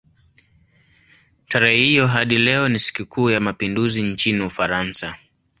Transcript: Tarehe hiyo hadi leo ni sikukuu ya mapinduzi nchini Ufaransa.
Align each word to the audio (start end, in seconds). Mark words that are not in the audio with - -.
Tarehe 1.47 1.83
hiyo 1.83 2.07
hadi 2.07 2.37
leo 2.37 2.69
ni 2.69 2.79
sikukuu 2.79 3.29
ya 3.31 3.39
mapinduzi 3.39 4.01
nchini 4.01 4.41
Ufaransa. 4.41 5.15